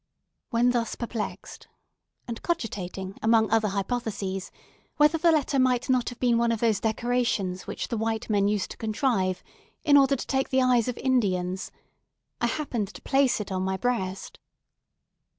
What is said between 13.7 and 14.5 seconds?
breast.